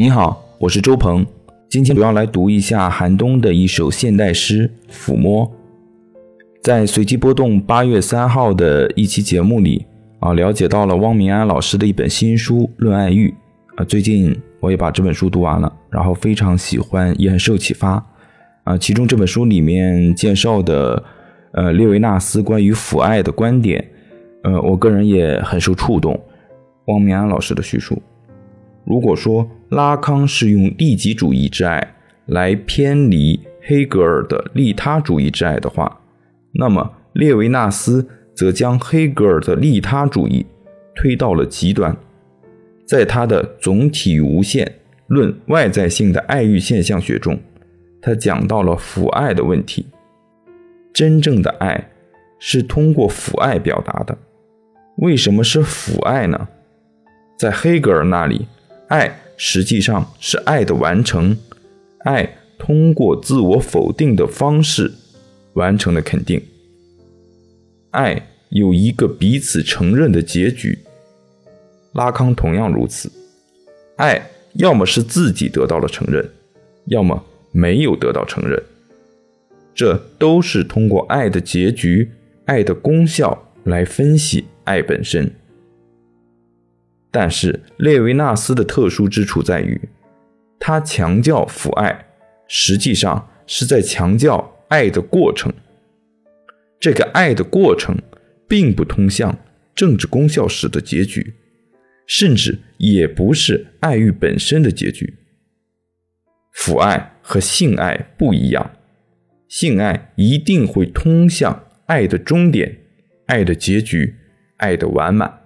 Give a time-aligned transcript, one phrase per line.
[0.00, 1.26] 你好，我是周鹏，
[1.68, 5.46] 今天主要来读一下寒冬的一首现代诗《抚摸》。
[6.62, 9.84] 在随机波动八月三号的一期节目里
[10.20, 13.28] 啊，了解到了汪明安老师的一本新书《论爱欲》
[13.76, 18.02] 啊，最近我也把这本书读完了，然后非常喜欢，也很受启发
[18.64, 18.78] 啊。
[18.78, 21.04] 其中这本书里面介绍的
[21.52, 23.86] 呃列维纳斯关于抚爱的观点，
[24.44, 26.18] 呃，我个人也很受触动。
[26.86, 28.00] 汪明安老师的叙述。
[28.86, 31.94] 如果说拉康是用利己主义之爱
[32.26, 36.00] 来偏离黑格尔的利他主义之爱的话，
[36.52, 40.44] 那么列维纳斯则将黑格尔的利他主义
[40.94, 41.96] 推到了极端。
[42.84, 47.38] 在他的总体无限论外在性的爱欲现象学中，
[48.02, 49.86] 他讲到了抚爱的问题。
[50.92, 51.90] 真正的爱
[52.40, 54.18] 是通过抚爱表达的。
[54.96, 56.48] 为什么是抚爱呢？
[57.38, 58.48] 在黑格尔那里。
[58.88, 61.34] 爱实际上是爱的完成，
[62.00, 64.92] 爱通过自我否定的方式
[65.54, 66.42] 完成了肯定。
[67.92, 70.80] 爱有一个彼此承认的结局。
[71.92, 73.10] 拉康同样如此，
[73.96, 76.28] 爱要么是自己得到了承认，
[76.84, 78.62] 要么没有得到承认，
[79.74, 82.10] 这都是通过爱的结局、
[82.44, 85.32] 爱的功效来分析爱本身。
[87.10, 89.80] 但是列维纳斯的特殊之处在于，
[90.58, 92.06] 他强调父爱，
[92.46, 95.52] 实际上是在强调爱的过程。
[96.78, 97.96] 这个爱的过程
[98.48, 99.38] 并不通向
[99.74, 101.34] 政治功效时的结局，
[102.06, 105.14] 甚至也不是爱欲本身的结局。
[106.52, 108.70] 父爱和性爱不一样，
[109.48, 112.78] 性爱一定会通向爱的终点、
[113.26, 114.14] 爱的结局、
[114.58, 115.39] 爱的完满。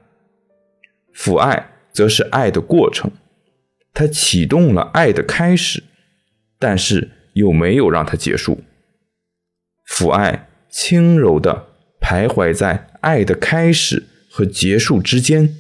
[1.17, 3.13] 抚爱则是爱的过程，
[3.93, 5.85] 它启动了爱的开始，
[6.59, 8.65] 但是又没有让它结束。
[9.89, 11.67] 抚爱轻柔地
[12.01, 15.57] 徘徊在爱的开始和结束之间，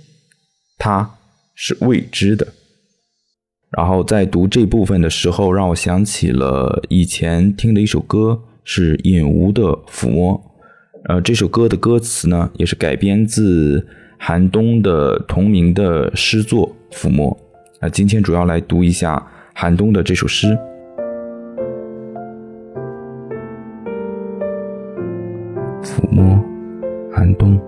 [0.77, 1.19] 它
[1.55, 2.49] 是未知的。
[3.71, 10.35] 然后在读这部分的时候，让我想起了以前听的一首歌，是尹吾的《抚摸》。
[11.09, 13.87] 呃，这首歌的歌词呢，也是改编自。
[14.27, 17.31] 寒冬的同名的诗作《抚摸》
[17.85, 20.59] 啊，今天主要来读一下寒冬的这首诗。
[25.83, 26.43] 抚摸，
[27.13, 27.61] 寒冬，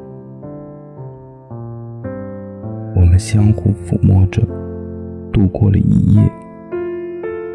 [2.95, 4.41] 我们相互抚摸着
[5.31, 6.23] 度过了一夜，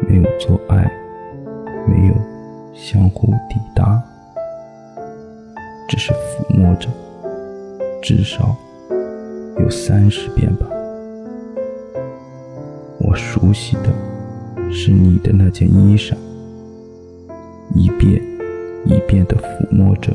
[0.08, 0.88] 没有做爱，
[1.88, 2.14] 没有
[2.72, 4.00] 相互抵达，
[5.88, 6.88] 只是抚摸着，
[8.00, 8.56] 至少。
[9.62, 10.66] 有三十遍吧。
[12.98, 13.92] 我熟悉的
[14.72, 16.14] 是你的那件衣裳，
[17.74, 18.20] 一遍
[18.84, 20.12] 一遍地抚摸着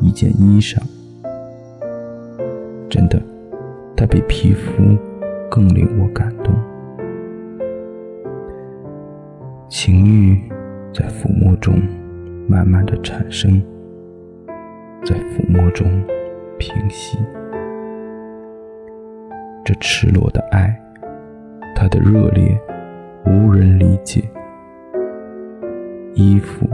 [0.00, 0.78] 一件衣裳。
[2.88, 3.20] 真的，
[3.96, 4.96] 它比皮肤
[5.50, 6.54] 更令我感动。
[9.68, 10.40] 情欲
[10.94, 11.74] 在抚摸中
[12.48, 13.62] 慢慢的产生，
[15.04, 15.86] 在抚摸中
[16.58, 17.18] 平息。
[19.72, 20.78] 这赤裸的爱，
[21.74, 22.60] 它的热烈
[23.24, 24.22] 无人理解。
[26.12, 26.68] 衣服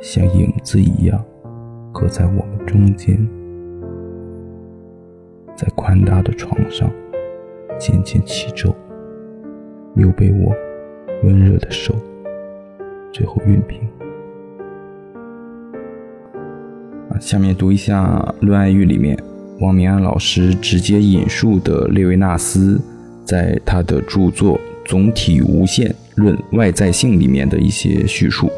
[0.00, 1.22] 像影子一样
[1.92, 3.18] 搁在我们中间，
[5.54, 6.90] 在宽大的床上
[7.78, 8.74] 渐渐起皱，
[9.94, 10.54] 又被我
[11.22, 11.94] 温热的手
[13.12, 13.78] 最后熨平。
[17.20, 19.14] 下面读一下《论爱欲》里面。
[19.60, 22.80] 王明安老师直接引述的列维纳斯
[23.26, 28.50] 在他的著作《总体无限论外在性》里面的一些叙述，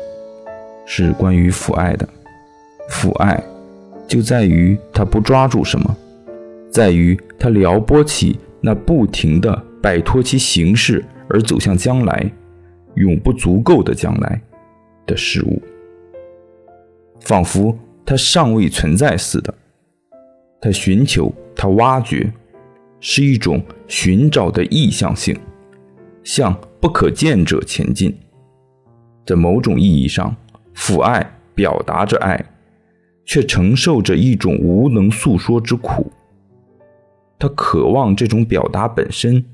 [0.87, 2.09] 是关于父爱的。
[2.89, 3.43] 父爱
[4.07, 5.97] 就在于他不抓住什么，
[6.71, 12.31] 在于他撩拨起那不停的摆脱其形式而走向将来、
[12.95, 14.41] 永不足够的将来
[15.05, 15.61] 的事物，
[17.23, 17.77] 仿佛
[18.07, 19.53] 它尚未存在似的。
[20.63, 22.33] 他寻求，他挖掘，
[23.01, 25.37] 是一种寻找的意向性，
[26.23, 28.17] 向不可见者前进。
[29.27, 30.37] 在某种意义上，
[30.73, 32.41] 父爱表达着爱，
[33.25, 36.13] 却承受着一种无能诉说之苦。
[37.41, 39.45] 他渴望这种表达本身，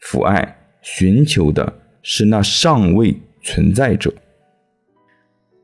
[0.00, 1.70] 父爱寻求的
[2.02, 4.10] 是那尚未存在者。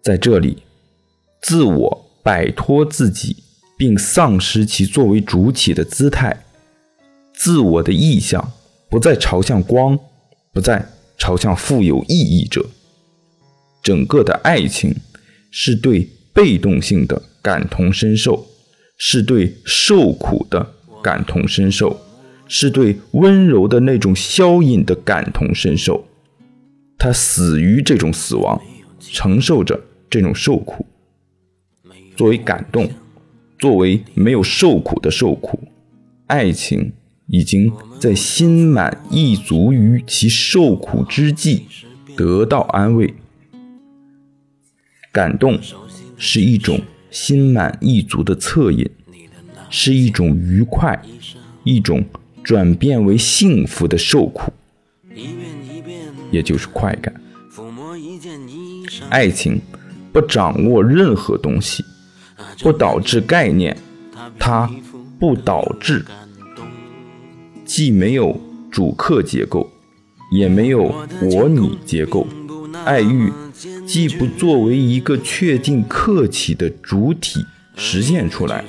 [0.02, 0.62] 在这里，
[1.41, 3.44] 自我摆脱自己。
[3.76, 6.44] 并丧失其作为主体的姿态，
[7.34, 8.52] 自我的意向
[8.88, 9.98] 不再朝向光，
[10.52, 12.66] 不再朝向富有意义者。
[13.82, 14.94] 整个的爱情
[15.50, 18.46] 是对被动性的感同身受，
[18.96, 22.00] 是对受苦的感同身受，
[22.48, 26.06] 是对温柔的那种消隐的感同身受。
[26.96, 28.58] 他死于这种死亡，
[28.98, 29.78] 承受着
[30.08, 30.86] 这种受苦。
[32.16, 32.88] 作为感动，
[33.58, 35.58] 作为没有受苦的受苦，
[36.26, 36.92] 爱情
[37.26, 41.66] 已经在心满意足于其受苦之际
[42.16, 43.14] 得到安慰。
[45.12, 45.58] 感动
[46.16, 46.80] 是一种
[47.10, 48.90] 心满意足的恻隐，
[49.70, 51.00] 是一种愉快，
[51.62, 52.04] 一种
[52.42, 54.52] 转变为幸福的受苦，
[56.30, 57.14] 也就是快感。
[59.08, 59.60] 爱情
[60.12, 61.84] 不掌握任何东西，
[62.60, 63.76] 不导致概念，
[64.38, 64.70] 它
[65.18, 66.04] 不导致，
[67.64, 68.40] 既没有
[68.70, 69.70] 主客结构，
[70.32, 72.26] 也没有我你结构，
[72.84, 73.32] 爱欲。
[73.86, 77.44] 既不作为一个确定客体的主体
[77.76, 78.64] 实现出来，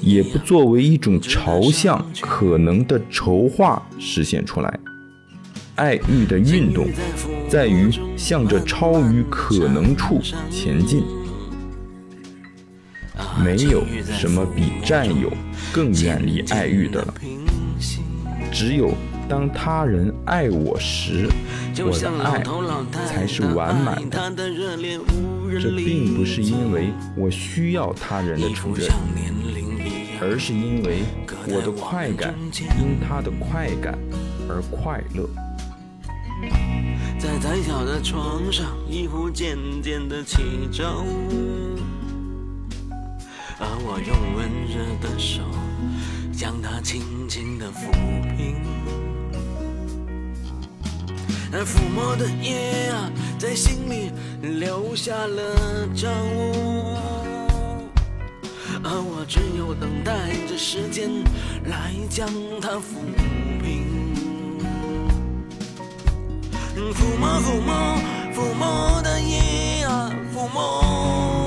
[0.00, 4.80] 也不作为一种朝向可能的筹划实现出来。
[5.74, 6.86] 爱欲的运动
[7.48, 11.04] 在于向着超于可能处前进。
[13.42, 13.84] 没有
[14.18, 15.32] 什么比占有
[15.72, 17.14] 更远离爱欲的了。
[18.52, 18.94] 只有。
[19.28, 21.26] 当他人爱我时，
[21.78, 22.42] 我的爱
[23.06, 24.30] 才是完满的。
[25.58, 28.90] 这并不是因为我需要他人的承认，
[30.20, 31.04] 而是因为
[31.48, 33.98] 我的快感因他的快感
[34.50, 35.26] 而快乐。
[37.18, 41.06] 在再小的床上，衣服渐渐的起皱，
[43.64, 45.40] 而我用温热的手
[46.32, 47.92] 将它轻轻的抚
[48.36, 48.56] 平。
[51.52, 54.10] 那抚摸的夜啊，在心里
[54.58, 56.08] 留下了皱，
[58.82, 61.08] 而我只有等待着时间
[61.66, 62.26] 来将
[62.60, 62.98] 它抚
[63.62, 63.86] 平。
[66.74, 67.72] 抚摸，抚摸，
[68.34, 71.41] 抚摸的夜啊，抚摸，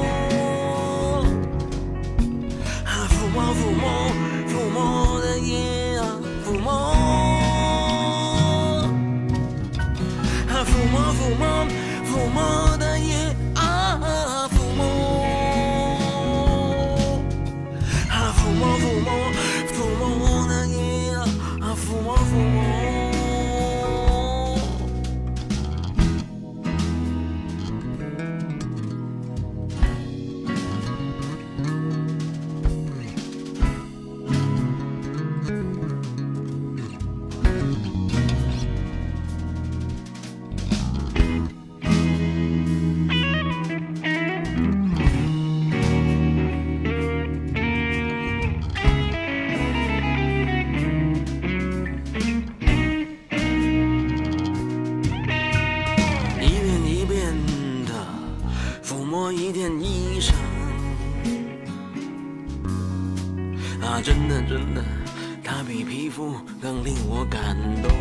[65.75, 67.91] 比皮肤更令我感动。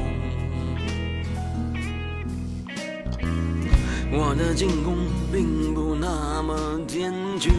[4.12, 4.97] 我的进攻
[5.33, 7.50] 并不那么坚决，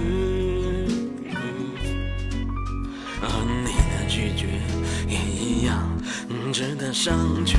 [3.22, 3.28] 而
[3.66, 4.48] 你的拒绝
[5.10, 5.86] 也一样
[6.54, 7.58] 值得上去。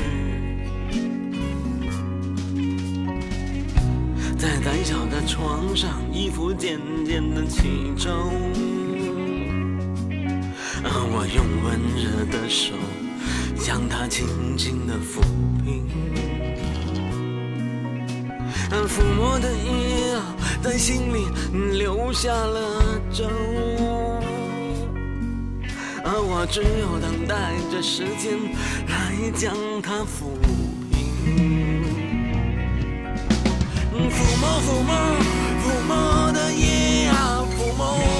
[4.35, 8.31] 在窄小的床上，衣服渐渐的起皱。
[11.19, 12.73] 我用温热的手
[13.57, 15.19] 将它轻轻地抚
[15.65, 15.83] 平，
[18.87, 20.21] 抚摸的夜
[20.61, 21.27] 在心里
[21.75, 23.25] 留下了皱，
[26.05, 28.37] 而我只有等待着时间
[28.87, 30.37] 来将它抚
[30.91, 31.81] 平，
[33.91, 34.93] 抚摸，抚摸
[35.63, 38.16] 抚摸的夜啊，抚摸。